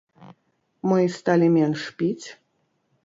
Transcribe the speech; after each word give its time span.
Мы 0.91 0.99
сталі 1.17 1.47
менш 1.59 1.81
піць? 2.01 2.27